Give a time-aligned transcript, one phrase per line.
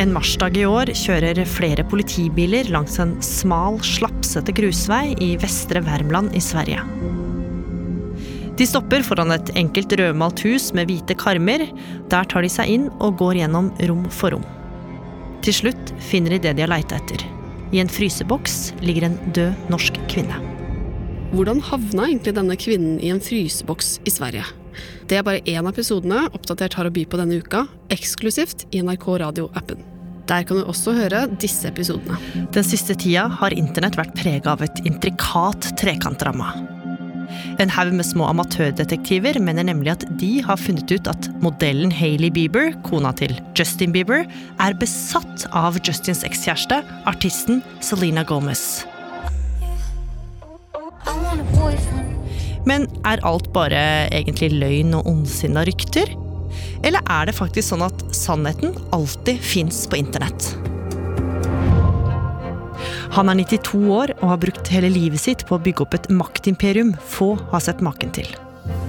[0.00, 6.32] En marsdag i år kjører flere politibiler langs en smal, slapsete grusvei i vestre Värmland
[6.32, 6.80] i Sverige.
[8.56, 11.66] De stopper foran et enkelt rødmalt hus med hvite karmer.
[12.08, 14.48] Der tar de seg inn og går gjennom rom for rom.
[15.44, 17.26] Til slutt finner de det de har leita etter.
[17.72, 20.40] I en fryseboks ligger en død norsk kvinne.
[21.36, 24.48] Hvordan havna egentlig denne kvinnen i en fryseboks i Sverige?
[25.08, 28.82] Det er bare én av episodene Oppdatert har å by på denne uka, eksklusivt i
[28.84, 29.82] NRK Radio-appen.
[30.30, 32.18] Der kan du også høre disse episodene.
[32.54, 36.52] Den siste tida har internett vært prega av et intrikat trekantramma.
[37.62, 42.32] En haug med små amatørdetektiver mener nemlig at de har funnet ut at modellen Hailey
[42.32, 44.26] Bieber, kona til Justin Bieber,
[44.60, 48.82] er besatt av Justins ekskjæreste, artisten Selena Gomez.
[52.68, 53.78] Men er alt bare
[54.14, 56.12] egentlig løgn og ondsinna rykter?
[56.86, 60.52] Eller er det faktisk sånn at sannheten alltid fins på internett?
[63.12, 66.08] Han er 92 år og har brukt hele livet sitt på å bygge opp et
[66.08, 68.30] maktimperium få har sett maken til.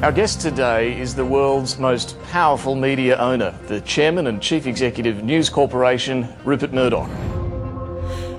[0.04, 5.24] Our guest today is the world's most powerful media owner, the chairman and chief executive
[5.24, 7.10] News Corporation, Rupert Murdoch.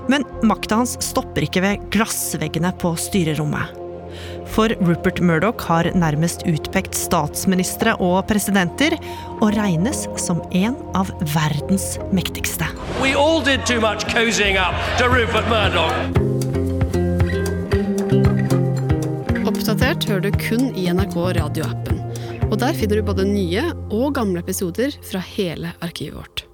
[0.09, 3.84] Men makta hans stopper ikke ved glassveggene på styrerommet.
[4.55, 8.95] For Rupert Murdoch har nærmest utpekt statsministre og presidenter,
[9.41, 12.69] og regnes som en av verdens mektigste.
[13.01, 15.93] We all did too much cozying up to Rupert Murdoch.
[19.45, 22.01] Oppdatert hører du kun i NRK radioappen.
[22.51, 26.45] Og der finner du både nye og gamle episoder fra hele arkivet vårt.